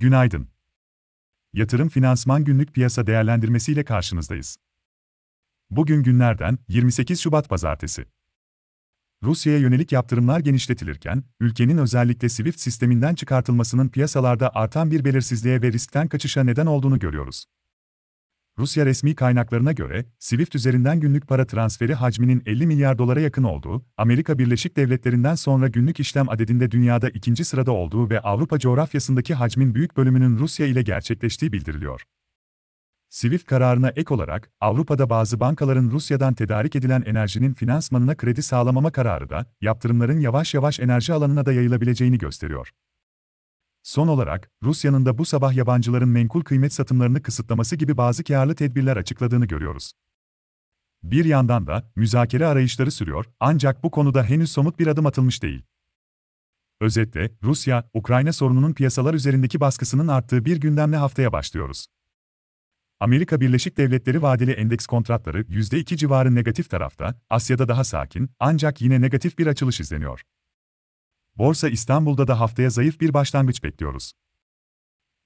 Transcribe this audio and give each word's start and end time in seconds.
Günaydın. 0.00 0.48
Yatırım 1.52 1.88
Finansman 1.88 2.44
Günlük 2.44 2.74
Piyasa 2.74 3.06
Değerlendirmesi 3.06 3.72
ile 3.72 3.84
karşınızdayız. 3.84 4.56
Bugün 5.70 6.02
günlerden 6.02 6.58
28 6.68 7.20
Şubat 7.20 7.48
Pazartesi. 7.48 8.06
Rusya'ya 9.22 9.58
yönelik 9.58 9.92
yaptırımlar 9.92 10.40
genişletilirken, 10.40 11.24
ülkenin 11.40 11.78
özellikle 11.78 12.28
SWIFT 12.28 12.60
sisteminden 12.60 13.14
çıkartılmasının 13.14 13.88
piyasalarda 13.88 14.50
artan 14.54 14.90
bir 14.90 15.04
belirsizliğe 15.04 15.62
ve 15.62 15.72
riskten 15.72 16.08
kaçışa 16.08 16.44
neden 16.44 16.66
olduğunu 16.66 16.98
görüyoruz. 16.98 17.44
Rusya 18.60 18.86
resmi 18.86 19.14
kaynaklarına 19.14 19.72
göre, 19.72 20.04
SWIFT 20.18 20.54
üzerinden 20.54 21.00
günlük 21.00 21.28
para 21.28 21.46
transferi 21.46 21.94
hacminin 21.94 22.42
50 22.46 22.66
milyar 22.66 22.98
dolara 22.98 23.20
yakın 23.20 23.42
olduğu, 23.42 23.84
Amerika 23.96 24.38
Birleşik 24.38 24.76
Devletleri'nden 24.76 25.34
sonra 25.34 25.68
günlük 25.68 26.00
işlem 26.00 26.28
adedinde 26.28 26.70
dünyada 26.70 27.08
ikinci 27.08 27.44
sırada 27.44 27.72
olduğu 27.72 28.10
ve 28.10 28.20
Avrupa 28.20 28.58
coğrafyasındaki 28.58 29.34
hacmin 29.34 29.74
büyük 29.74 29.96
bölümünün 29.96 30.38
Rusya 30.38 30.66
ile 30.66 30.82
gerçekleştiği 30.82 31.52
bildiriliyor. 31.52 32.02
SWIFT 33.08 33.46
kararına 33.46 33.88
ek 33.88 34.14
olarak, 34.14 34.50
Avrupa'da 34.60 35.10
bazı 35.10 35.40
bankaların 35.40 35.90
Rusya'dan 35.90 36.34
tedarik 36.34 36.76
edilen 36.76 37.02
enerjinin 37.06 37.54
finansmanına 37.54 38.16
kredi 38.16 38.42
sağlamama 38.42 38.90
kararı 38.90 39.30
da, 39.30 39.46
yaptırımların 39.60 40.20
yavaş 40.20 40.54
yavaş 40.54 40.80
enerji 40.80 41.12
alanına 41.12 41.46
da 41.46 41.52
yayılabileceğini 41.52 42.18
gösteriyor. 42.18 42.70
Son 43.82 44.08
olarak, 44.08 44.50
Rusya'nın 44.62 45.06
da 45.06 45.18
bu 45.18 45.24
sabah 45.24 45.54
yabancıların 45.54 46.08
menkul 46.08 46.42
kıymet 46.42 46.72
satımlarını 46.72 47.22
kısıtlaması 47.22 47.76
gibi 47.76 47.96
bazı 47.96 48.24
karlı 48.24 48.54
tedbirler 48.54 48.96
açıkladığını 48.96 49.46
görüyoruz. 49.46 49.92
Bir 51.02 51.24
yandan 51.24 51.66
da 51.66 51.92
müzakere 51.96 52.46
arayışları 52.46 52.90
sürüyor 52.90 53.24
ancak 53.40 53.84
bu 53.84 53.90
konuda 53.90 54.24
henüz 54.24 54.52
somut 54.52 54.78
bir 54.78 54.86
adım 54.86 55.06
atılmış 55.06 55.42
değil. 55.42 55.62
Özetle, 56.80 57.30
Rusya, 57.42 57.90
Ukrayna 57.94 58.32
sorununun 58.32 58.72
piyasalar 58.72 59.14
üzerindeki 59.14 59.60
baskısının 59.60 60.08
arttığı 60.08 60.44
bir 60.44 60.56
gündemle 60.56 60.96
haftaya 60.96 61.32
başlıyoruz. 61.32 61.86
Amerika 63.00 63.40
Birleşik 63.40 63.76
Devletleri 63.76 64.22
vadeli 64.22 64.50
endeks 64.50 64.86
kontratları 64.86 65.40
%2 65.42 65.96
civarı 65.96 66.34
negatif 66.34 66.70
tarafta, 66.70 67.20
Asya'da 67.30 67.68
daha 67.68 67.84
sakin, 67.84 68.30
ancak 68.40 68.80
yine 68.80 69.00
negatif 69.00 69.38
bir 69.38 69.46
açılış 69.46 69.80
izleniyor. 69.80 70.22
Borsa 71.40 71.68
İstanbul'da 71.68 72.28
da 72.28 72.40
haftaya 72.40 72.70
zayıf 72.70 73.00
bir 73.00 73.14
başlangıç 73.14 73.64
bekliyoruz. 73.64 74.12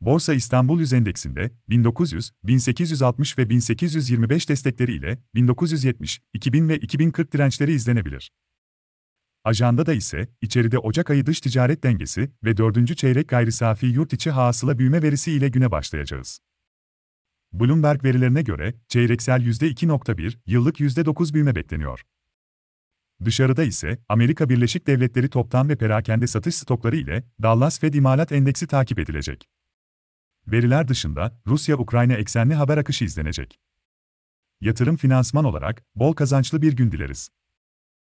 Borsa 0.01 0.34
İstanbul 0.34 0.81
Yüz 0.81 0.93
Endeksinde 0.93 1.51
1900, 1.69 2.31
1860 2.45 3.39
ve 3.39 3.51
1825 3.51 4.48
destekleri 4.48 4.95
ile 4.95 5.19
1970, 5.34 6.21
2000 6.34 6.69
ve 6.69 6.77
2040 6.79 7.33
dirençleri 7.33 7.73
izlenebilir. 7.73 8.33
Ajanda 9.45 9.87
da 9.87 9.95
ise 9.95 10.29
içeride 10.41 10.79
Ocak 10.79 11.11
ayı 11.11 11.27
dış 11.27 11.41
ticaret 11.41 11.84
dengesi 11.84 12.31
ve 12.45 12.56
4. 12.56 12.97
çeyrek 12.97 13.28
gayri 13.28 13.53
safi 13.53 13.87
yurt 13.87 14.12
içi 14.12 14.31
hasıla 14.31 14.78
büyüme 14.78 15.03
verisi 15.03 15.33
ile 15.33 15.49
güne 15.49 15.71
başlayacağız. 15.71 16.41
Bloomberg 17.53 18.05
verilerine 18.05 18.43
göre 18.43 18.75
çeyreksel 18.89 19.41
%2.1, 19.41 20.39
yıllık 20.47 20.81
%9 20.81 21.34
büyüme 21.34 21.55
bekleniyor. 21.55 22.05
Dışarıda 23.25 23.64
ise 23.64 23.98
Amerika 24.08 24.48
Birleşik 24.48 24.86
Devletleri 24.86 25.28
toptan 25.28 25.69
ve 25.69 25.77
perakende 25.77 26.27
satış 26.27 26.55
stokları 26.55 26.97
ile 26.97 27.25
Dallas 27.42 27.81
Fed 27.81 27.94
İmalat 27.94 28.33
Endeksi 28.33 28.66
takip 28.66 28.98
edilecek. 28.98 29.48
Veriler 30.47 30.89
dışında 30.89 31.41
Rusya-Ukrayna 31.47 32.12
eksenli 32.12 32.55
haber 32.55 32.78
akışı 32.78 33.05
izlenecek. 33.05 33.61
Yatırım 34.61 34.97
finansman 34.97 35.44
olarak 35.44 35.84
bol 35.94 36.12
kazançlı 36.12 36.62
bir 36.62 36.72
gün 36.72 36.92
dileriz. 36.92 37.31